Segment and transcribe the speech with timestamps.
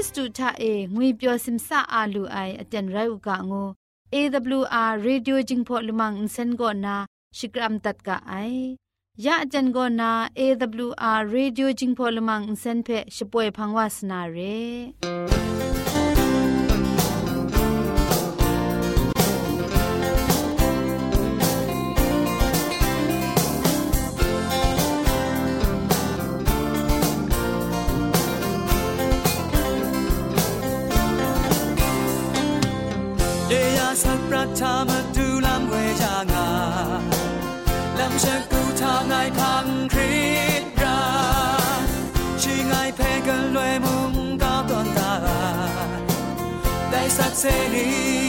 [0.00, 3.68] ခရစ်တုထအေငွေပျော်စင်ဆာအာလူအိုင်အတန်ရုတ်ကငို
[4.14, 6.94] AWR Radio Jingpho Lumang Insen go na
[7.38, 8.54] Shikram tat ka ai
[9.24, 10.10] ya ajan go na
[10.44, 14.56] AWR Radio Jingpho Lumang Insen phe shipoe phangwa sna re
[47.40, 48.19] seria.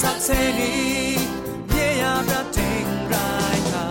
[0.00, 0.74] สักเสรี
[1.70, 3.86] เยียบรับจริงรายกา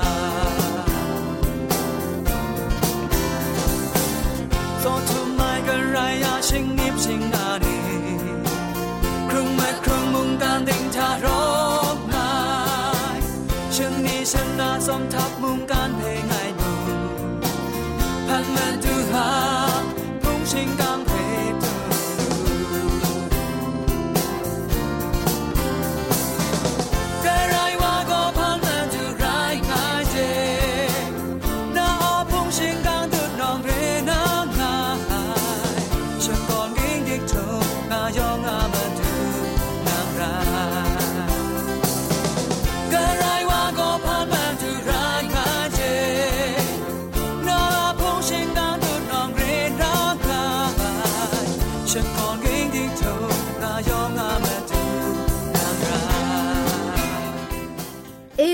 [4.79, 7.79] โซทุมไม่กันรายาชิงนิบชิงนาดี
[9.29, 11.27] ครึ่งแม่ครึ่งมุงการดิ่งทาร
[11.95, 12.31] กนา
[13.15, 13.17] ย
[13.75, 15.60] ชิงนี้ชนะสมทับมุง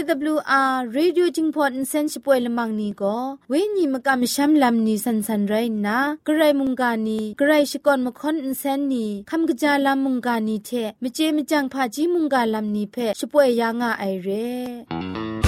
[0.07, 5.21] AWR Radio Jingpot Insen Shpoe Lamang ni go we ni makam sham lam ni san
[5.21, 10.03] san rai na Gray mung ga ni Gray shikon makon insen ni kham gja lam
[10.03, 13.71] mung ga ni the Meje Mejang pha ji mung ga lam ni phe shpoe ya
[13.75, 15.46] nga ai re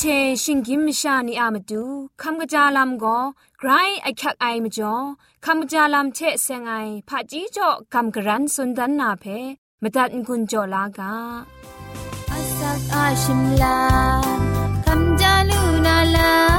[0.00, 0.04] เช
[0.42, 1.82] ชิงกิมชานีอามาดู
[2.22, 3.18] คำกระจาลำก็
[3.58, 3.70] ไกร
[4.02, 4.94] ไอคักไอมาจ่อ
[5.44, 6.72] คำกระจาลำเชเซงไอ
[7.08, 9.24] ผาจีจ่อคำกระรันสุนดันนาเพ
[9.82, 11.14] มตัดกุญจ่อลากา
[12.30, 13.78] อาสักอาชิมลา
[14.84, 16.51] คำจาลูนาลา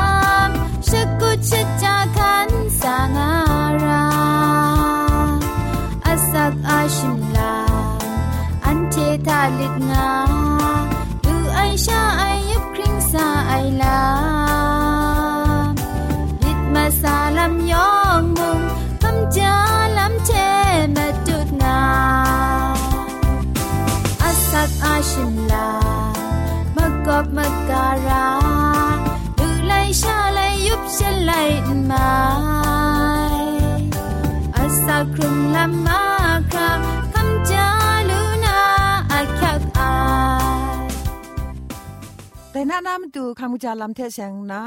[42.69, 44.61] นานามดูคำจาลำเทเสงนะ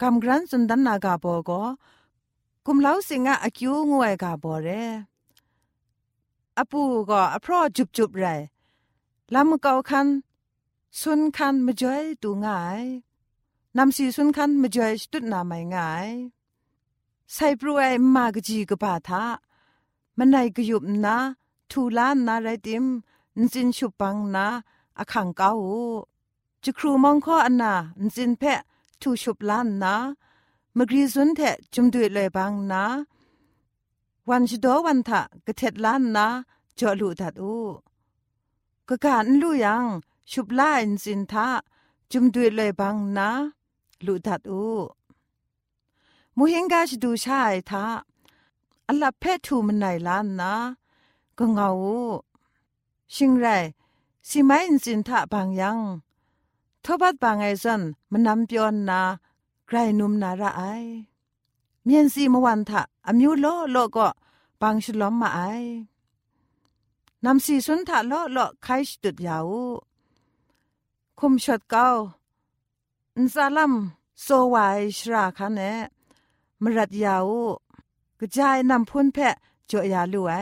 [0.00, 1.62] กำกรันสุนดันนากาโบก็
[2.66, 4.68] กุมเล้าสิงะอคิวงวยกาโบเร
[6.58, 8.26] อปูก็อพรอจุบจุบไร
[9.34, 10.06] ลำเกาคัน
[11.00, 12.82] สุนคันมาจอยตูง่าย
[13.76, 16.08] นำสีสุนคันมาจอยสตุดนาไม่ง่าย
[17.32, 19.24] ใส่ปรวยมากจีกบาทา
[20.18, 21.16] มันไหนกยุบนะ
[21.70, 22.84] ทูลานนาไรติม
[23.38, 24.46] นจินชุปังนะ
[24.98, 25.50] อขังเกา
[26.64, 27.74] จะครูมองข้ออันนา
[28.06, 28.60] นจินเพะ
[29.00, 29.94] ทูชุบล้านนะ
[30.76, 31.40] มกรีซุนเท
[31.74, 32.84] จุมดุยเลยบางนะ
[34.28, 36.26] วันชดวันทะกะเท็ดล้านนะ
[36.78, 37.56] จอลูดัดอู
[38.88, 39.84] กะการลูยัง
[40.30, 41.48] ชุบล้าอินสินทะ
[42.10, 43.30] จุมดุยเลยบางนะ
[44.06, 44.64] ลูดัดอู
[46.36, 47.84] มูเฮงกาชดูชายทะ
[48.88, 50.54] อัลลับเพทูมันไหนล้านนะ
[51.38, 51.68] ก็เงา
[53.14, 53.46] ชิงไร
[54.28, 55.78] สิไม่อินสินทะบางยัง
[56.84, 59.00] ทบัดบางไอซันมันนำเปียนนา
[59.66, 60.62] ไกรนุมนาระไอ
[61.84, 64.08] เมียนซีมวันทะอมิวโลโลก็
[64.60, 65.40] ปังชลอมมาไอ
[67.24, 69.52] นำสีสุนทะโลโลไคชตุดยาว
[71.18, 71.86] คุมชดเกา
[73.16, 73.72] อินซาลัม
[74.22, 75.60] โซวายชราคันเน
[76.62, 77.28] มรัดยาว
[78.18, 79.34] กระจายนำพุ่นเพะ
[79.70, 80.34] จ่อยาลุไอ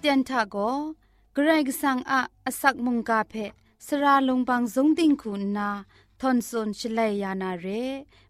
[0.00, 0.56] เตียนทาโก
[1.34, 3.34] เกรกสังอะอสักมุงกาเพ
[3.86, 5.70] สระลงบางสงติงคุณนา
[6.20, 7.66] ทอนซนชลัยยานาเร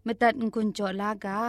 [0.05, 1.41] มตัดกุญจลากา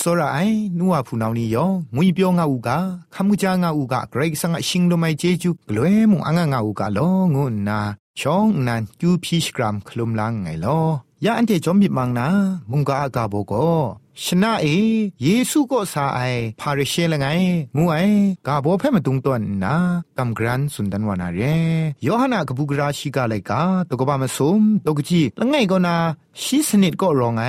[0.00, 2.68] စောရအိုင်နူဝဖူနောင်နီယောငွေပြောငါဥက
[3.14, 7.78] ခမှုကြငါဥကဂရိတ်ဆန်အရှင်လိုမိုင်ဂျေဂျူဂလွဲမှုအငငါဥကလောငုနာ
[8.18, 10.84] ချောင်းနန်ကျူဖီရှ်ဂရမ်ခလုံလန်းငိုင်လော
[11.24, 12.26] ยาอันเตจอมบิมังนา
[12.70, 13.52] มุงกาอากาโบโก
[14.22, 14.66] ชนะเอ
[15.22, 16.20] เยซูก็สาไอ
[16.60, 17.26] พาริเชลไง
[17.76, 17.96] งูไอ
[18.46, 19.74] กาโบเพ่มาตุงตวนนา
[20.18, 21.40] กำกรันสุนดันวานาเร
[22.06, 25.96] ยอหนากบูกราชิกาไลกาตกบามาสมตกจีละไงก็นา
[26.43, 27.41] ชีสนิดก็รองไง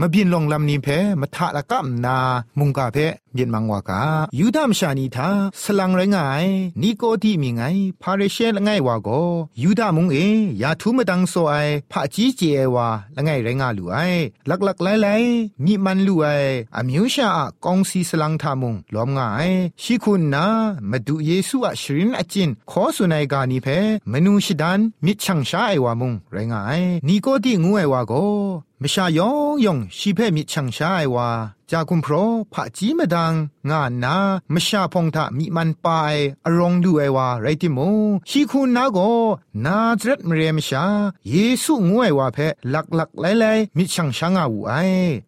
[0.00, 0.88] มาบินลงลำนี้เพ
[1.20, 2.16] มาทะละกัมนา
[2.58, 2.98] มุงกาเพ
[3.34, 4.02] เย็นมังวากา
[4.38, 5.28] ยูดามชานีทา
[5.62, 6.44] สลังไรงาย
[6.82, 7.62] นี่ก็ที่มีไง
[8.02, 9.08] พาเรเชละไงวาโก
[9.62, 10.16] ยูดามุงเอ
[10.62, 11.54] ยาทุมดังโซไอ
[11.92, 12.42] พะจีเจ
[12.74, 13.96] วาละไงไรงาลูไอ
[14.48, 15.08] ลักลักไลไล
[15.64, 16.26] มีมันลูไอ
[16.76, 17.28] อมิวชา
[17.64, 19.48] กองซีสลังทามุงล้อมงาย
[19.82, 20.46] ชิคุณนา
[20.90, 23.66] มาดูเยซูอะชรินอจินขอสุนัยกานีเพ
[24.12, 31.28] มนูชิดันมิชังชาไอวามุงไรงายนี่ก็ที่งูไอวาโก มชายองยองชีเพมิชังชาไอวา
[31.72, 32.14] จากคุมโพร
[32.52, 33.32] ผะจีมดัง
[33.70, 34.16] งานนา
[34.54, 36.14] มชาพงทะมีมันปาย
[36.46, 37.78] อรองดูไอว่าไรติโม
[38.28, 38.98] ชีคุณนาโก
[39.64, 40.84] นาจรัดมเรียมชา
[41.30, 42.38] เยซูงวยว่าเพ
[42.70, 43.44] หลักหลักไลไล
[43.76, 44.72] มิชังชางาอูไอ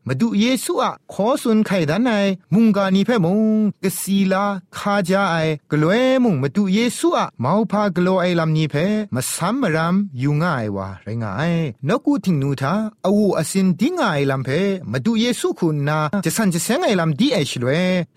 [0.06, 2.12] มาดูเยซูอะขอสุนไข่ดันไอ
[2.54, 3.40] มุงกานีเพมุง
[3.82, 4.44] กสีลา
[4.76, 5.36] คาจาไอ
[5.70, 8.74] กลวยมุงมาดูเยซูอะมาพากลัวไอลำนี้เพ
[9.14, 11.52] มาซัมมรามยูง่ายว่าไรงาย
[11.88, 12.74] นกูทิงนูทา
[13.06, 14.48] อาวูอสินดิงไอลำเพ
[14.92, 17.70] มาดูเยซูคุณนาจะสันจะเสงไอลำดีไอชลเว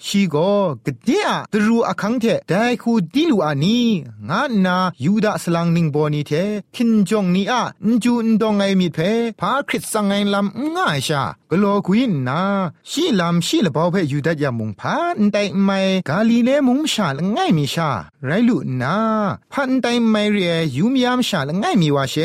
[0.05, 0.35] ชีโก
[0.85, 3.79] กเดียตรูอคังเทได้คูดีลูอานี
[4.29, 6.31] งานนายูดาสลังนิงบอนีเท
[6.75, 8.97] คินจงนีอะนจูนดองไอมีเพ
[9.39, 11.23] พาคริสสังไงลำง่ายชา
[11.53, 12.41] กโลกุยินนา
[12.89, 15.79] ชีลำชีละบาวเพอยู่ดายามุงพานไดไม่
[16.09, 17.89] กาลีเลมุงชาละง่ายมีชา
[18.25, 18.95] ไรลุนา
[19.53, 22.15] พันไดไม่เรียยูมยามชาละง่ายมีวาเช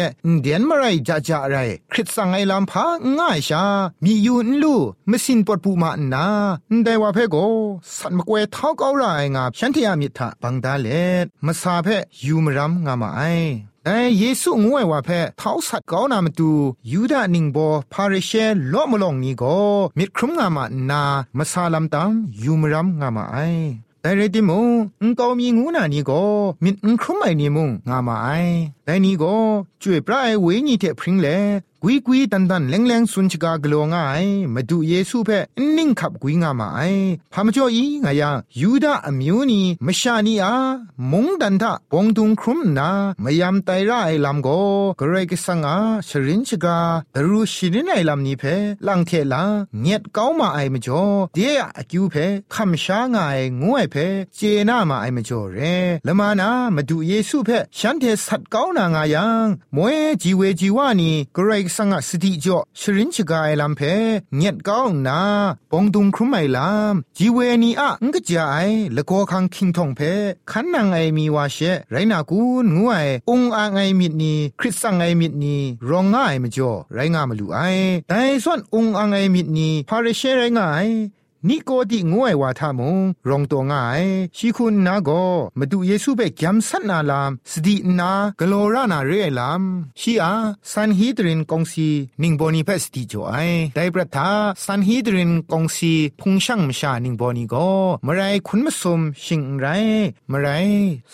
[0.40, 1.56] เดียนมาไรจะจะไร
[1.92, 2.84] คริสสังไอลำพา
[3.18, 3.64] ง่ายชา
[4.04, 4.74] มียูนลู
[5.10, 6.26] มสินปดปูมานา
[6.84, 7.36] ได้ว่าเพโก
[7.96, 9.04] สันมกเวท้าเกาไร
[9.34, 10.88] งาฉันที่อามิทะบังดาเล
[11.46, 11.88] มาซาเพ
[12.24, 13.20] ยูมรำงามาไอ
[13.86, 15.08] ไอ้เยซูงวยว่าเพ
[15.40, 16.50] ท้าสัตว์เกานามาดู
[16.92, 17.56] ยูดานิงโบ
[17.92, 18.30] พาริเช
[18.72, 19.56] ล้อมลองนี้ก็
[19.98, 21.02] มิดครุมงามานา
[21.36, 22.10] มาซาลัมตัม
[22.42, 23.36] ยูมรัมงามาไอ
[24.00, 24.60] แต่เรติมุ
[25.06, 26.22] งกอมีงูนานี่ก็
[26.64, 28.28] มิดอุงครุมไอนี่มุงงามาไอ
[28.88, 29.34] แต่นี่ก็
[29.82, 31.28] ช่วยปลายเวนี่เทพริงเล
[31.82, 35.38] กุยกุยตันตันแรงแรงสุนชกากลัวง่ายมาดูเยซูเพ่
[35.76, 36.80] นิ่งขับกุยงามาไอ
[37.32, 38.30] พามจ่ออีงายา
[38.60, 40.54] ยูดาอมิวนีมชานีอา
[41.10, 42.90] มงดันทะปองตุงครุมนา
[43.24, 44.48] มายามไตระไอลำโก
[44.98, 45.76] กระไรกสังอา
[46.08, 46.78] ชรินชกา
[47.14, 48.54] ดรูชิรินไอลำนี้เพ่
[48.86, 49.42] ลังเทลา
[49.80, 51.02] เงียดเก้ามาไอมจ่อ
[51.34, 55.58] เดียอคิวเพ่คำช้างายงวยเพ่เจนามาไอมจ่อเร
[56.06, 63.80] ละมานามาดูเยซูเพ่ฉันเทสัตเก้านางายังมวยจีเวจีวานีกระไรสังสติจ่อชรินชกายลำเพ
[64.36, 65.20] เงียดก้าวนา
[65.72, 70.00] ปองตุงครุมไอลำจีเวนีอะงกจายละโกคังคิงทองเพ
[70.50, 71.58] ขันนางไอมีวาเช
[71.90, 72.40] ไรนากู
[72.76, 75.56] งวยองอางไอมิดนีคริสสังไอมิดนี
[75.88, 77.58] รองง่ายมจ่อไรงามลูไอ
[78.08, 80.86] แต่ส่วนองอางไอมิดนีพาเรเชไรงาย
[81.46, 82.96] นี่ก็ดีงวยว่าทามง
[83.28, 84.02] รองตัวง่าย
[84.36, 85.24] ชีคุณนาก็
[85.58, 89.62] มาดูเยซูเบกยำสันนาลามสตินากโลรานาเรลาม
[90.00, 90.34] ชีอา
[90.72, 91.88] สันฮีดรินกงซี
[92.22, 94.30] นิงบอนีเพสติจ่อยได้ประทา
[94.64, 97.70] สันฮีดรินกงซีพุงช่างมชานิงบอนีก็
[98.06, 99.66] มาไรคุณมาสมชิงไร
[100.32, 100.48] มาไร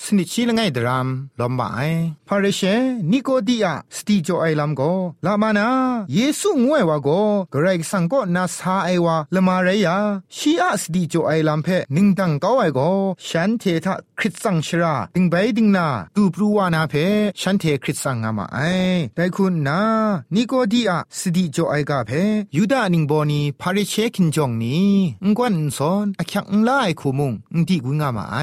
[0.02, 1.08] สนิชีละไงดราม
[1.40, 1.88] ลอมบาย
[2.28, 2.62] พาเรเช
[3.10, 4.92] นิโกดีอาสติจ่อยลามก็
[5.24, 5.68] ลามานา
[6.14, 7.20] เยซูงวยว่าก็
[7.52, 9.88] กรกสังก็นาซาไอวาละมาเรีย
[10.36, 12.80] ชีอาสดีโจไอลัมเพนิงดังก้าไอโก
[13.28, 16.94] ฉันเททะคริสสังชราดิงไปดิงนาตูปรูวานาเพ
[17.40, 18.58] ฉันเทคริสสังงามาไอ
[19.14, 19.80] แต่คุณนา
[20.34, 22.10] นิโกดีอาสดีโจไอกาเพ
[22.56, 24.78] ยูดานิงบอนีพาริเชคินจงนี
[25.24, 28.36] งกวนซอนอคักงลายคูมุงงดีกุงามาไอ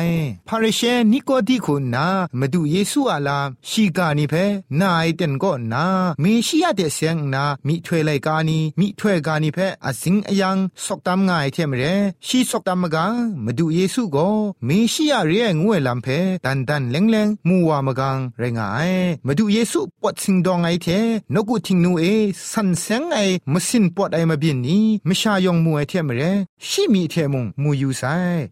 [0.47, 2.07] พาริเชนิโกดีคุณนา
[2.39, 4.33] มาดูเยซูอาลามชีกานิเพ
[4.79, 5.85] นาไอเต็นก็นา
[6.21, 11.83] เมชิยาเดเซงนามิถวยไลกานีมิถวยกานิเพอสิงอยังสกตามง่ายเทมเร
[12.27, 13.05] ชีสกตามกา
[13.45, 14.29] มาดูเยซูก็
[14.65, 16.07] เมชิยเรียงวยลำเพ
[16.45, 18.91] ดันดันเลงเลงมัวมกังไรงาย
[19.25, 20.87] มาดูเยซูปวดสิงดองไอเท
[21.33, 22.03] นกุทิงนูเอ
[22.51, 23.17] สันเซงไอ
[23.51, 26.21] มสินปวดไอมาบินนี้มชายองมัวเทมเร
[26.67, 28.03] ชิมีเทมุงมูยูไซ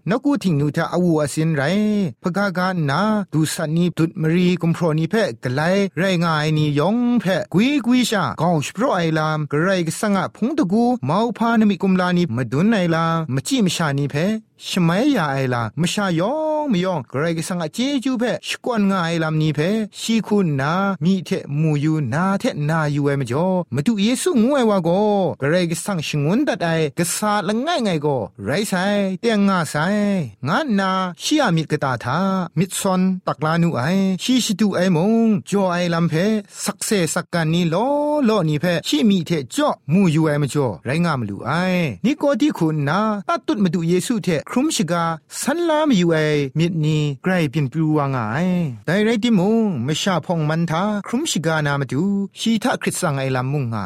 [0.10, 1.62] นกุทิงนูทาอวูอสินไร
[2.24, 3.01] พกากานา
[3.34, 5.62] ดูสันนีดุดมรีกุมพรนีเพกไล
[5.98, 12.98] ไรงายนียองเพกุยกุยชากาวชโปรไอลามกระไรกสังะพงตะกูมาพานมิกุมลานีมาดุนไอล
[13.35, 14.14] มจิมชานีเพ
[14.68, 19.60] ชมัยยาไอลามชายองมยองกรกสังอาเจจูเพชกวนงาไอลามนี้เพ
[20.00, 20.72] ชีคุณนา
[21.04, 24.89] มีเทมูยูนาเทนายูเอมจ่อมาดูเยซูงวยวาโก
[25.42, 28.08] กรกสังชงวนตัดไอกษาละง่ายไงโก
[28.46, 28.74] ไรไซ
[29.20, 29.75] เตียงงาไซ
[30.48, 30.92] งานนา
[31.24, 32.20] ชียมิกตาทา
[32.60, 33.82] มิดซอนตักลานูไอ
[34.24, 36.13] ชีชิตูไอมงจ่อไอลามเพ
[36.63, 37.88] สักเซสักกันนี้ล้อ
[38.28, 41.51] ลอนี้เพชีมีเทจ่อมูยูเอมจ่อไรงามลูไอ
[42.06, 45.06] นี่ก็ที่คุณนาตัดตุดมาดูเยซูเทครุมชิกา
[45.41, 46.18] สันลามอยู่ไอ
[46.60, 48.20] มิดนี้ไกรเปลี่ยนปลูวางไง
[48.86, 52.03] แต่ไรที่มุงไม่ชาพองมันทาครุมชิกานามาดู
[52.39, 53.77] ชีทาคริสสังไอลำมุงไง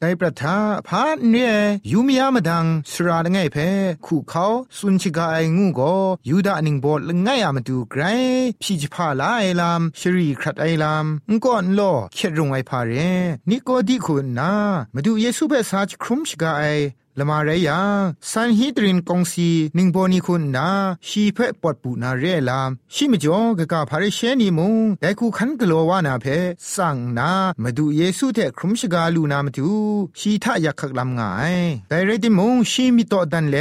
[0.00, 0.56] แต่ประทา
[0.88, 1.52] พาเนี่ย
[1.90, 3.56] ยูมียามดังสระไงเพ
[4.06, 5.94] คู่เขาสุนชิกาไองูก็
[6.28, 8.02] ยูดาหนิงบอลไงอามาดูไกร
[8.62, 12.92] พี่จิพาลาไอลำชรีครัดไอลำงก่อนล้อเข็ดรงไอพาเร
[13.50, 14.52] นี่ก็ดีคุณนะ
[14.94, 16.64] มาดูเยซูเบสาจครุมชิกาไอ
[17.20, 20.68] ละมาเรยังซันฮีดรินกงซีนิงโบนีคุณนา
[21.08, 26.26] ชีเพปอดปูนาเรลามชิมจ่อกะกะพาริเชนีมุงแต่คูขันกลัววานาเพ
[26.74, 27.30] สั่งนา
[27.62, 29.70] มาดูเยซูเทครุมชกาลูนามาดู
[30.18, 31.54] ชีทะยักขักลำงาย
[31.88, 33.56] แต่เรติมุงชีมิโตดันเล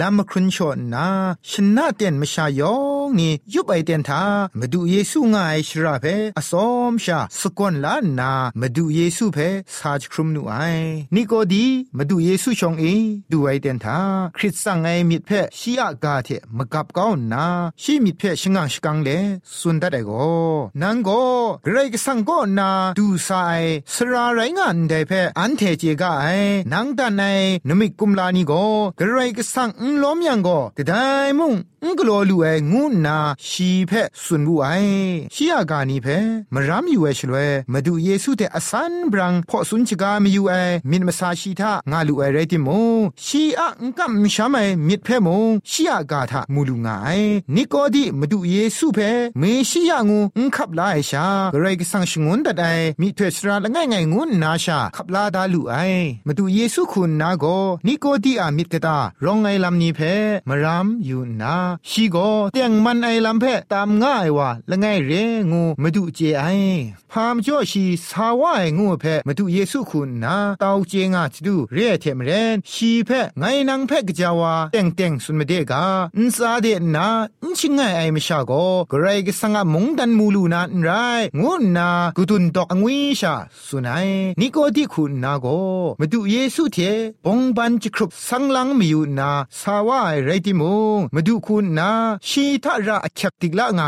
[0.00, 1.06] ลามครุนชอนนา
[1.50, 4.22] ชนะเตียนมชายองนี่ยุบไอเตียนทา
[4.58, 6.06] มาดูเยซูงายชราเพ
[6.38, 9.38] อสอมชาสกอนลานามาดูเยซูเพ
[9.76, 10.54] ซาจครุมนูไอ
[11.14, 11.64] นี่ก็ดี
[11.96, 12.84] มาดูเยซูชองเอ
[13.32, 13.98] ดูไอเดนทา
[14.36, 17.46] คริสสังไอมิดเพชียากาเทมกับก้าวนา
[17.82, 19.08] ชีมิดเพชงังชกังเล
[19.58, 20.10] สุนดัดไอโก
[20.82, 21.10] นังโก
[21.64, 23.30] เกรกสังโกนาดูไซ
[23.94, 26.26] สราไรงานไดเพอันเทเจกาไอ
[26.72, 27.22] นังดันไอ
[27.68, 28.52] นมิกุมลานีโก
[28.98, 30.92] เกรกสังอุลอมยังโกกระได
[31.38, 33.92] มุงอุกโลลูเองูนาชีเพ
[34.24, 34.68] สุนบุไอ
[35.34, 36.06] ชียากานีเพ
[36.54, 37.36] มรามอยู่เอชลเว
[37.72, 40.52] มาดูเยซูเตอสันบรังพอสุนชกามีอยู่เอ
[40.90, 42.68] มินมาซาชีทางาลูเอเรติโม
[43.24, 44.56] ชีอะงกัมชาม
[44.88, 47.20] มิดเพมงชียากาทามูลุงาย
[47.54, 48.98] นิโกดีมาดูเยซูเพ
[49.38, 52.64] เมชียางูงขับลาไอชากรกสังชงวนดัดไอ
[53.00, 55.76] มีเทสราละง่ายง่ายงุนนาชาขับลาดาลูไอ
[56.26, 57.44] มาดูเยซูคุณนาโก
[57.86, 60.00] นิโกดีอามิดกตารองไอลำนี้เพ
[60.48, 61.54] มรามอยู่นา
[61.90, 62.16] ชีโก
[62.52, 65.12] เตียงมันไอลำเพตามง่ายว่าละง่ายเร
[65.50, 66.44] งูมาดูเจไอ
[67.10, 75.84] พามจ่อชีสาวไองูเพมาดูเยซูคุณนาตาวเจงาจดูเรเทมเรนชีเพไงนังเพกจาวาเต็งเต็งสุนเมเดกา
[76.16, 77.08] อินซาเดนา
[77.42, 78.52] อินชิงไงไอมชาโก
[78.90, 80.88] กรกสังมงดันมูลูนาไร
[81.40, 83.34] งูนากุตุนดอกงวิชา
[83.66, 84.08] สุนัย
[84.40, 85.46] นิโกดิคุณนาโก
[86.00, 86.78] มาดูเยซูเท
[87.24, 90.62] ปงบันจิครุบสังลังมีอยู่นาสาวาไรติม
[90.96, 91.90] งมาดูคุณนา
[92.28, 93.82] ชีทาระอักติกละไง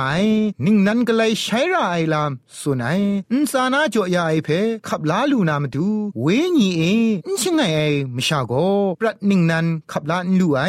[0.64, 3.00] นิ่งนั้นก็เลยใช้ระไอลามสุนัย
[3.32, 4.48] อินซานาจ่อยาไอเพ
[4.88, 5.88] ขับลาลูนามาดู
[6.22, 6.26] เว
[6.58, 6.82] ญีเอ
[7.26, 7.80] อินชิงไงไอ
[8.16, 8.52] มชาโก
[9.00, 10.60] ปรัดนิ่งนั้นขับลานลู่ไอ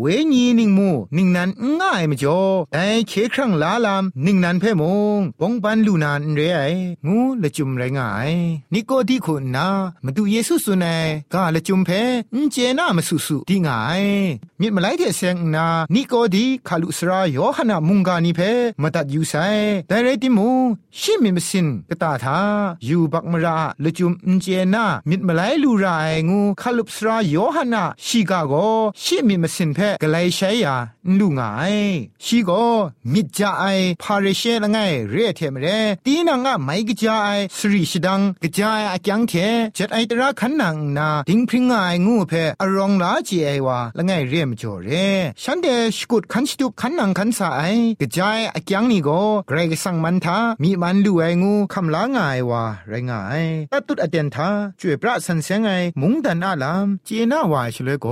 [0.00, 1.48] เวญีนิ่งมูนิ่งนั้น
[1.80, 2.40] ง่ายมจ่อ
[2.72, 4.84] แต่เคครั้งลาลามนิ่งนั้นเพ่ม
[5.18, 6.60] งปองปันลูนานเรไอ
[7.06, 8.32] งูละจุมไรง่าย
[8.72, 9.68] นิโกดีคุณนา
[10.04, 11.90] มาดูเยซูสุนัยกาละจุมเพ
[12.34, 14.04] นเจน่ามาสุสุดีง่าย
[14.60, 18.40] มิดมาไลเทเซงนานิโกดีคาลุสราโยฮนามุงกานีเพ
[18.82, 19.34] มาตัดยูไซ
[19.88, 20.48] แต่ไรติมู
[21.00, 22.38] ชิมิมสินกตาทา
[22.84, 25.86] อยู่บักมราละจุมนเจน่ามิดมาไลลูไร
[26.28, 28.54] งูคาลุสราโยฮนาชีกาโก
[29.02, 30.76] ชิมิมสินเพกไลใช้ยา
[31.18, 31.76] ลูงาย
[32.24, 32.50] ชีโก
[33.12, 33.64] มิดจาไอ
[34.02, 34.78] พาเรเชละไง
[35.10, 35.66] เรียเทมเร
[36.06, 39.32] ตีนังอะไมกจาไอสรีชดังกจายอะจังเท
[39.76, 41.74] จัดไอตระขันนังนาดิงพริงไอ
[42.06, 44.90] งูเพอรองลาจีไอวาละไงเรียมจ่อเร
[45.42, 45.66] ฉันเด
[45.96, 47.62] ชกุดขันสตุขันนังขันสาไอ
[48.00, 49.10] กจายอะจังนี่โก
[49.48, 54.48] เกรกสังมันทามีมันดูไองูคำลางายวาไรงายตัดตุดอเดนทา
[54.80, 58.06] ช่วยพระสันเสงไอมุงดันอาลามเจน่าวาชเลโก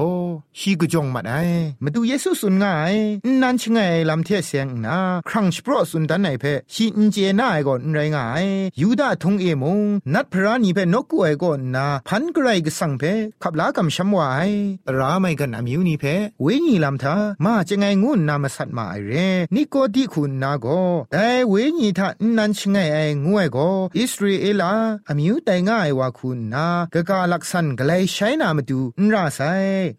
[0.59, 1.35] ชีกจงมัดไอ
[1.83, 2.95] มาดูเยซูสุนง่าย
[3.43, 3.79] นั่นชิงไง
[4.11, 8.45] ลำเทเสียงนาครั้งสปรสุนดันไหนเพชีอินเจน่าไอก่อนไรงาย
[8.81, 9.81] ยูดาทงเอมง
[10.15, 13.03] นัดพระนีเพนกกูไอก่อนนาพันกไรกสังเพ
[13.43, 14.51] ขับลากำชำวาย
[14.99, 16.05] ราไม่กันอามิวนีเพ
[16.43, 19.13] เวญีลำทามาจะไงงูนามาสัตมาไอเร
[19.55, 20.67] นี่ก็ดีคุณนาโก
[21.13, 23.59] แต่เวญีทานั่นชิงไงไองวยโก
[23.99, 24.73] อิสราเอลา
[25.09, 29.41] อามิวแต่ง่ายว่าคุณนากะกาลักษณะกลายใช้นามาดูนราไซ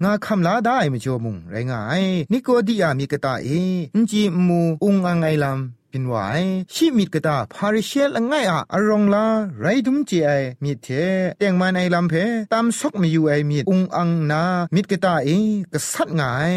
[0.03, 3.47] งาคำลาได้ไม่จมุงไรงายนี่ก็ดีอามีกตาเอ
[3.93, 9.25] อินจีมูอุงอังไงลำ ป็นวายชีมิดกะตาพาริเชลง่ายอะอรองลา
[9.61, 10.29] ไรดุมจีไอ
[10.63, 10.87] มิดเท
[11.37, 12.13] เตียงมาในลำเพ
[12.53, 14.43] ตามซอกมาอยู่ไอมิดอุงอังนา
[14.75, 15.29] มิดกะตาเอ
[15.73, 16.55] กษัตงาย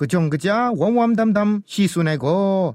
[0.00, 2.26] กะจงกะจาวอมวอมดำดำชีสุนัยโก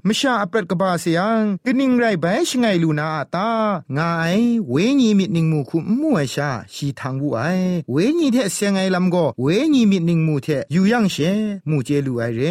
[0.06, 3.48] มชาอปรดกะบาเสียงกะนิงไรใบชงไงลูนาตา
[3.98, 4.36] งาย
[4.70, 7.40] เวญีมิดนิงมูคุมัวชาชีทางวูไอ
[7.92, 11.16] เวญีเทเสียงไงลำโกเวญีมิดนิงมูเทอยู่ยังเช
[11.70, 12.42] มูเจลูไอเร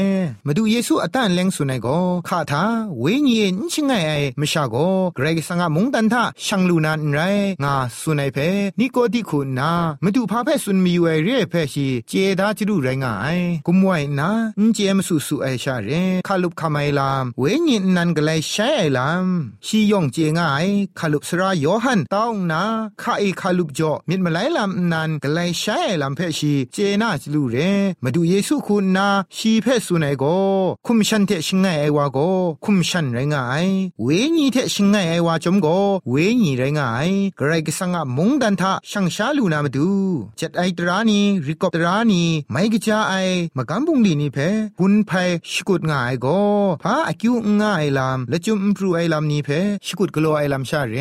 [0.46, 1.88] มาดูเยซูอตันเลงสุนัยโก
[2.28, 2.64] ข้าทา
[3.00, 4.76] เวญีนชิงไงไอมชาโก
[5.16, 7.20] เกรกสังะมงตันทะช่างลูนันไร
[7.64, 8.38] งาสุนัยเพ
[8.80, 9.72] นิโกติคุณนา
[10.04, 13.28] มาดูพาเพสุนมีอยู่ไอเร่เพชีเจดาจิรุไรงาไอ
[13.66, 15.90] กุมไวนาอินเจมสุสุไอชาเร
[16.28, 19.26] คาลุบคาไมลามเวญินนันกไลใช้ไอลาม
[19.66, 20.60] ชียองเจงไอ
[21.00, 22.62] คาลุบสระโยฮันตองนา
[23.02, 27.58] คาไอคาลุบจ่อมิดมาไลลามนันกไลใช้ไอลามเพชีเจนาจิรุเร
[28.04, 29.08] มาดูเยซูคุณนา
[29.38, 30.24] ชีเพสุนัยโก
[30.86, 32.18] คุมชันเทชิงไงไอวาโก
[32.64, 33.56] คุมชันไรงาไอ
[34.04, 35.68] เวญีเทชิงไงไอวาจมโก
[36.10, 39.90] เวญีไรงายกระไรก็สังะมงดันทะช่างชาลูนามาดู
[40.40, 43.14] จัดไอตรานีริกอบตรานีไม่กจาไอ
[43.58, 44.38] มากำบุงลีนี่เพ
[44.80, 45.12] กุนไพ
[45.52, 46.28] ชกุดง่ายโก
[46.84, 49.50] พาอคิวง่ายลามและจุมพรูไอลามนี่เพ
[49.86, 50.96] ชกุดกลัวไอลามชาเร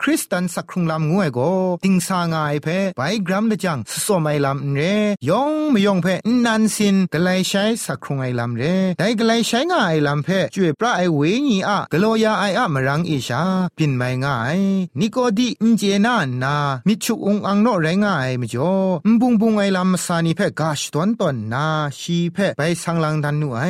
[0.00, 1.38] คริสตันสักครุงลามงวยโก
[1.84, 4.80] ติงสางายเพไปกรัมละจังสสมไอลามเร
[5.28, 6.06] ยองไม่ยองเพ
[6.46, 8.62] นันสินกลายใช้สักครุงไอลามเร
[8.98, 13.42] ได้กลายใช้ง่ายลามเพช่วยพระไอเวญีอะกลัวยาไออะมรังอิชา
[13.76, 14.60] ปินไม่ง่าย
[14.98, 16.54] นิโกดีอินเจนานา
[16.86, 18.74] มิชุองอังโนไรง่ายมจ่อ
[19.06, 21.66] มบุงบุงไอลำสานิเพกาชตอนตอนนา
[21.98, 23.60] ชีเพไปสังลังดันนูไอ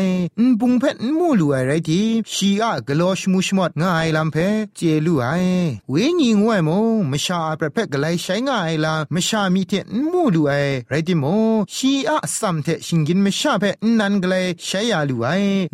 [0.48, 0.84] มบุงเพ
[1.18, 4.36] มูลูไอไรทีชีอะกลอชมุชมดง่ายลำเพ
[4.76, 5.26] เจลูไอ
[5.90, 6.70] เวญีงวยโม
[7.10, 9.72] มชาประเพกไลใช้ง่ายลามชามีเท
[10.10, 10.52] มูลูไอ
[10.90, 11.24] ไรติโม
[11.74, 13.64] ชีอะสัมเทชิงกินมชาเพ
[13.98, 14.34] นันกไล
[14.64, 15.26] ใช้ยาลูไอ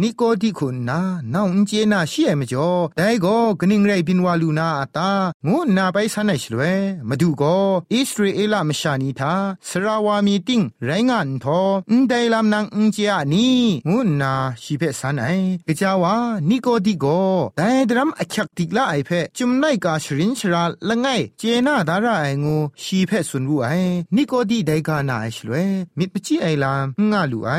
[0.03, 1.01] นิโกดีคุณนา
[1.35, 5.11] น้องเจนาชเอ็มจ่อแต่ก็กนิ่งไรบินวาลูนาอาตา
[5.49, 6.63] งูนาไปสันไหนชลเว
[7.09, 7.57] มาดูก็
[7.93, 9.35] อิสราเอลมชานีทา
[9.69, 13.47] สราวามีติงไรงานทออุนไดลำนางอุนเจียนี
[13.89, 15.23] งูนาชีเพสันไหน
[15.67, 16.15] กจาวา
[16.49, 17.07] นิโกดิโก
[17.57, 21.07] แต่ดรัมอคักติกละไอเพจุมไนกาชรินชราละไง
[21.39, 23.69] เจนาดาราไองูชีเพสุนรูไอ
[24.17, 25.55] นิโกดิไดกานาไอชลเว
[25.99, 27.51] มิดปจิไอลามงาลูไอ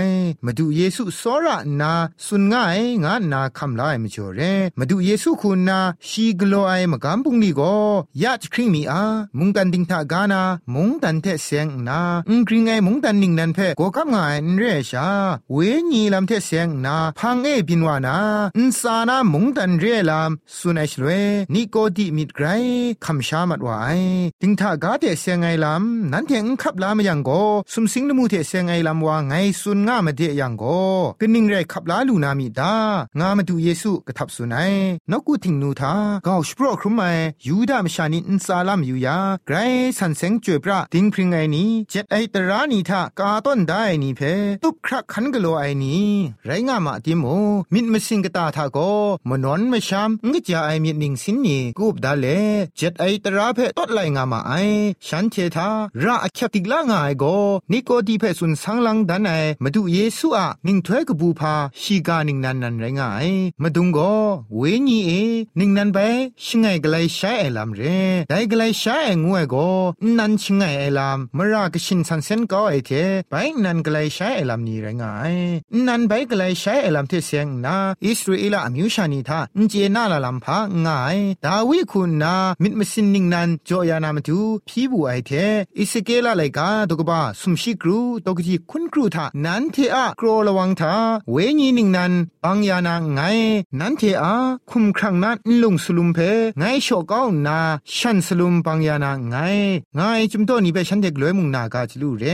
[0.46, 1.92] มาดูเยซูสอระนา
[2.26, 4.42] สุนง่ายงานาคำลายมจ่อเร
[4.80, 7.76] มาดูเยซูคุณนาชีกโลไอมากำปุงนี่ก็
[8.24, 9.04] ยาจคริงมีอา
[9.40, 10.42] มุงตันดิงทากานา
[10.74, 15.08] มุงตันเทเสียงนาอุ้งคริงไอมุงตันนิงนันเพก็กับงายนเรชา
[15.52, 15.58] เว
[15.92, 18.18] ญีลำเทเสียงนาพังเอบินวานา
[18.58, 21.08] อุนสานามุงตันเรลามสุนัยชลเว
[21.54, 22.46] นิโกดิมิดไกร
[23.06, 24.00] คำชามัดวาย
[24.42, 30.82] ดิงทากาเทเสียงไอลำนั้นเทงขับลามยังก็สุมสิงนมูเทเสียงไอลำว่าไงสุนง่ามาเดยังก็
[31.22, 32.74] กนิงไรขับลาลูนามิดา
[33.20, 34.74] งามาดูเยซูกระทับสุนัย
[35.12, 35.94] นกูทิงนูทา
[36.28, 37.02] ก้าสปรครุมไม
[37.48, 39.56] ยูดามชานินซาลามยูยาไกร
[39.98, 44.22] สันเซงจวยพระดิงพริงไอนี้เจ็ดไอตรานีทากาต้นได้นี่เพ
[44.64, 46.10] ตุบครักขันกโลไอนี้
[46.46, 47.26] ไรงามาติโม
[47.74, 48.78] มิดมสิงกตาทาโก
[49.30, 52.28] มนอนมชามงจาไอมิดนิงสินนี่กูบดาเล
[52.78, 54.54] เจ็ดไอตราเพตดไลงามาไอ
[55.08, 55.70] ฉันเททา
[56.04, 57.26] ราอคติกลางไอโก
[57.72, 59.32] นิโกดีเพสุนสังลังดันไอ
[59.64, 63.22] มาดูเยซูอะนิงถวยกบูพาชีกานิงนันนันไรงาไอ
[63.62, 64.00] มาดุงโก
[64.56, 65.12] เวญีเอ
[65.60, 66.00] นิงนันไป
[66.46, 67.82] ชิงไงกไลใช้ไอลำเร
[68.30, 69.70] ไดกไลใช้ไองวยก็
[70.18, 72.92] นันชิงไงไอลำมรากชินสันเซนก็ไอเท
[73.30, 73.34] ไป
[73.66, 75.36] นันกไลใช้ไอลำนี้ไรงาย
[75.88, 85.32] นันไปกไลใช้ไอลำเทเสียงนาอิสราเอลอมิวชานีทาอินเจนาลาลำพางาย ดาวิคุณนามิดมสินนิงนันจอยานามตูพี่บูไอเท
[85.78, 90.94] อิสเกลาไลกาตกบ้าสุมชิกรูตกจีคุณครูทานันเทอะกรอระวังทา
[91.32, 92.14] เวญีนิงนัน
[92.44, 93.22] ปังยานาไง
[93.80, 94.34] นันเทอา
[94.70, 96.20] คุมครั้งนั้นลุงสลุมเพ
[96.60, 97.60] ไงโชก้านา
[97.96, 99.36] ฉันสลุมปังยานาไง
[99.96, 100.02] ไง
[100.32, 102.26] จุมโตนี่เปฉันเด็กลวยมุงนากาจลูเร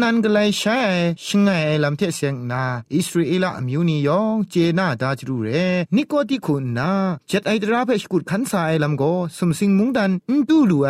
[0.00, 0.78] นั่นก็เลยใช้
[1.24, 1.48] ชิงไง
[1.84, 2.62] ลำเทเสียงนา
[2.94, 5.48] อิสราเอลอมิวนิยองเจนาดาจลูเร
[5.96, 6.90] นิโกติคุณนา
[7.28, 9.02] เจ็ดไอตราเพชกุดขันสายลำโก
[9.36, 10.88] สมสิงมุงดันอุดูลูไอ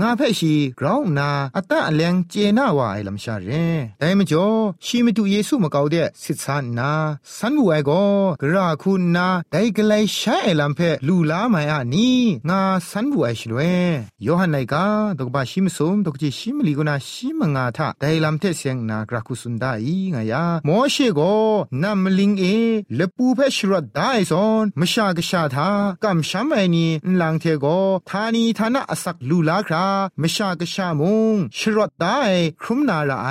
[0.00, 3.50] งาเพชีกราวนาอัตตะเลงเจนาวาไอลำชาเร
[3.98, 4.48] แต่มจ่อ
[4.84, 6.90] ชีมิตุเยซูมะกาวเดสิทธานา
[7.36, 7.90] สันบูไอโก
[8.42, 12.10] กราคุณนาไดกไลใช้ไอลำเพลูลาไมอานี
[12.48, 13.60] งาสันบูไอชลเว
[14.26, 14.86] ยอหันไนกา
[15.18, 21.20] ดกบาชิมสมดกจิชิมลีกนาชิมงาทาไดลำเทเสียงนากราคุสุนดาอีงายามเชโก
[21.82, 22.44] นามลิงเอ
[22.96, 25.68] เลปูเพชรดไดซอนมชากชาทา
[26.04, 26.86] กำชัมไอนี
[27.20, 27.66] ลังเทโก
[28.08, 29.86] ทานีทานะอสักลูลาครา
[30.22, 32.06] มชากชามุงชรดได
[32.62, 33.28] ครุมนาราไอ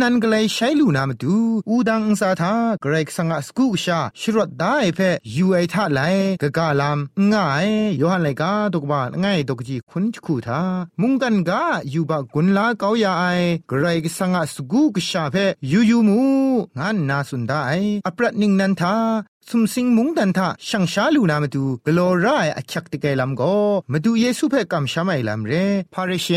[0.00, 1.36] นันก็เลยใช้ลูนามาดู
[1.68, 5.00] อูดังสาทาเกรกสังสกุชาชรดไดเพ
[5.36, 6.00] ยูไอทาไล
[6.42, 6.98] กะกาลาม
[7.32, 7.68] ง่าย
[8.00, 10.60] ยอหันไลกาตกบาง่ายตกจีคุนคูทา
[11.00, 13.24] มุงกันกายูบากุนลาเกาอยาไอ
[13.70, 15.36] กรกสังสกุกชาเพ
[15.70, 16.20] ยูยูมู
[16.78, 17.60] งานนาสุนได้
[18.06, 18.94] อปรันิงนันทา
[19.50, 23.42] สุมสิงมุงดันทาช่างชาลูนามาดูกลอรายอคักติเกลัมโก
[23.92, 25.52] มาดูเยซูเพ่กัมชาไมลัมเร
[25.94, 26.28] พาริเช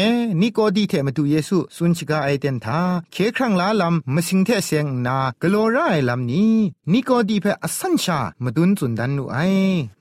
[0.42, 6.54] นิโกดีเทมาดูเยซูสุนชิกาไอเดนทาเคครั้งลาลัมาสิงเทเสียงนากลอรายลัมนี้
[6.92, 9.38] นิโกดีเพ่อสันชามาดุนจุนดันนูไอ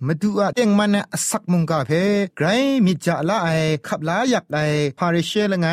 [0.06, 2.02] มาดูอะเต็งมันอสักมุงกาเพ่
[2.36, 2.46] ไกร
[2.84, 3.48] มิจาละไอ
[3.86, 4.58] ขับลาอยากไอ
[4.98, 5.68] พาริเชละไง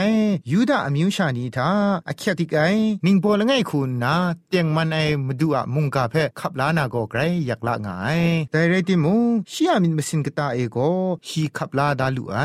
[0.51, 1.69] ยูดาอมิวชานีทา
[2.09, 2.59] อคักติกไอ
[3.05, 4.15] นิงโปละไงคุณนา
[4.49, 8.19] เต็งมันไอมาดูอะมุงกาเพ่ขับลานาโกไกรอยากละงาย
[8.51, 9.15] แต่เรติมู
[9.51, 10.77] ชียมินมสินกตาเอโก
[11.27, 12.37] ชีขับลาดาลุไอ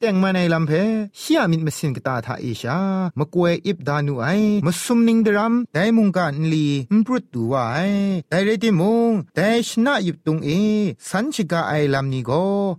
[0.00, 0.72] แต่งมาในลำเพ
[1.20, 2.78] ชียมินมสินกตาทาเอชา
[3.18, 4.26] มะกวยอิบดานุไอ
[4.66, 7.78] มสุมนิงดรัมไดมุงกันลีมปรุดดูวไอ
[8.28, 8.92] แต่เรติมู
[9.34, 10.48] แต่ชนะยิบตุงเอ
[11.08, 12.30] สันชิกาไอลำนี้โก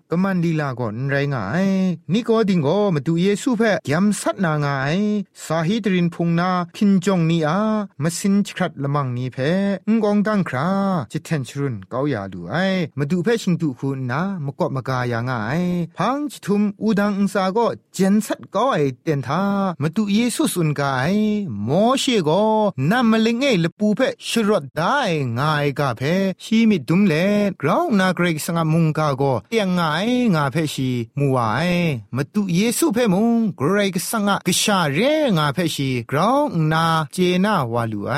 [0.10, 1.68] กมันลีลาก่อนไรงาย
[2.14, 4.98] นี่ก็ดิงโกมาดูเยซูเพ่ยำสัตนางาย
[5.46, 7.60] สาฮิตรินพุงนาพินจงนีอา
[8.04, 9.38] มาสินชรัดละมังนี้เพ
[9.88, 10.70] งกองตังครา
[11.12, 12.56] จิเทนชรุนเกาอยาดูไอ
[12.98, 15.52] มาดูเพชิงดูคุณนะมกอบมากายางไอ
[15.98, 19.44] พังจิทุมอูดังอุสาก็เจนสัดก็ไอเต็นทา
[19.82, 21.16] มาดูเยซูสุนกาย
[21.64, 22.44] โมเชก็
[22.92, 24.98] นำมาเลงเอลปูเพชรดได้
[25.40, 26.02] ง่ายกาเพ
[26.44, 27.14] ชีมิดุมเล
[27.62, 31.60] กราวนาเกรกสังมุงกาก็เตียงง่ายงาเพชีมัวไอ
[32.16, 35.00] มาดูเยซูเพมุงเกรกสังกชาเร
[35.38, 36.40] งาเพชีกราว
[36.72, 38.14] นาเจนาวาลูไอ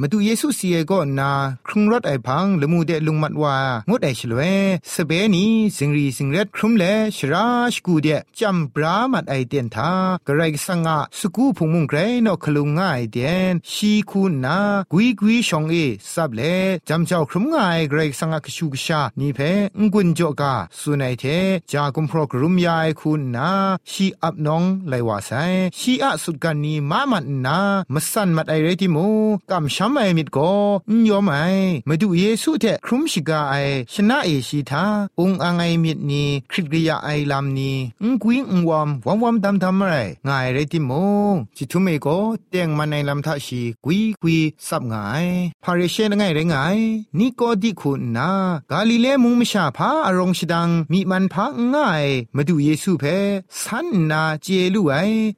[0.00, 1.30] มาดูเยซูเสียก็นา
[1.66, 3.56] ครุงรถไอพังละมูเดลุงมัดว่า
[3.90, 4.40] งดไอชลเว
[4.92, 5.46] สเปนี
[5.76, 6.84] สิงรีสิงเร็ดครุมเล
[7.16, 9.90] ชราชกูเดจำปรามัดไอเดียนทา
[10.26, 14.58] กระไรสังะสกูพุงมุงไกรนอคลุงง่ายเดียนชีคูนา
[14.92, 15.74] กุยกุยชองเอ
[16.12, 16.40] ซับเล
[16.88, 19.40] จำเจ้าครุมง่ายกระไรสังะกชูกชานีเพ
[19.78, 21.24] งกุนจอกาสุนัยเท
[21.72, 23.50] จากุมพรกรุมยายคูนา
[23.90, 25.30] ชีอับน้องไลวาไซ
[25.78, 27.58] ชีอะสุดกันนีมามันนา
[27.94, 29.06] มสันมัดไอเรติมู
[29.50, 30.38] กำช้ำไอมิดโก
[31.08, 31.36] ยอมไอ
[31.88, 33.54] มาดูเยซูเทครุมชิกาไอ
[33.92, 34.84] ชนะเอชีทา
[35.20, 39.94] องอังไอมิดนีคริกริยาไอลามนีอุงกุยงวอมวอมวอมดำดำอะไร
[40.26, 40.92] ง่ายเรติม
[41.32, 42.06] งจิทุเมโก
[42.50, 44.38] เตียงมันในลำทาชีกุยกุย
[44.68, 45.26] สับง่าย
[45.64, 46.78] พาเรเชนง่ายเรงาย
[47.18, 48.30] นี่ก็ดิคุณนา
[48.70, 52.04] กาลิเลมุงมชาพาอารมชิดังมีมันพาง่าย
[52.36, 53.04] มาดูเยซูเพ
[53.62, 54.94] สันนาเจลูไอ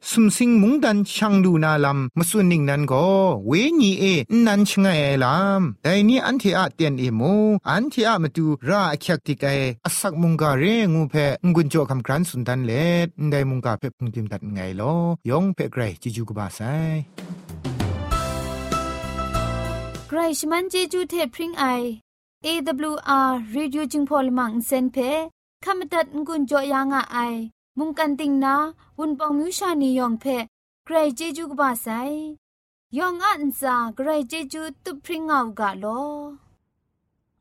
[0.09, 3.05] สุมสิงมุงดันช่างดูนาลำมาส่วนหนึ่งนั้นก็
[3.47, 3.51] เว
[3.81, 4.03] นีเอ
[4.45, 4.87] นันชงไง
[5.23, 7.21] ลำแต่นี้อันที่อาเตียนเอโม
[7.69, 9.47] อันที่อามาดูราอคักติกไอ
[9.85, 11.15] อสักมุงกาเรงูเพ
[11.53, 12.71] งุนโจคำครันสุนทันเล
[13.31, 14.93] ได้มุงกาเพพุงติมตัดไงลอ
[15.29, 16.59] ยองเพไกรจิจูกบาไซ
[20.07, 21.65] ใครชมันเจจูเทพริงไอ
[22.45, 24.97] AWR Reducing Polymer เซนเพ
[25.63, 27.17] ขมตัดงุนจอยางอไอ
[27.77, 28.55] มุงกันติงนา
[28.97, 30.25] วุนปองมิวชานียองเพ
[30.85, 31.87] ใครเจจูกบาไซ
[32.97, 35.85] ยองอันซาใครเจจูตุพริงเอากาโล